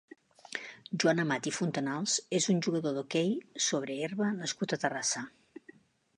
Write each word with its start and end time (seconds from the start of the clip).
Joan 1.03 1.19
Amat 1.23 1.49
i 1.51 1.53
Fontanals 1.57 2.15
és 2.39 2.49
un 2.55 2.65
jugador 2.69 2.97
d'hoquei 2.97 3.31
sobre 3.67 4.01
herba 4.07 4.33
nascut 4.41 4.77
a 4.79 4.83
Terrassa. 4.87 5.25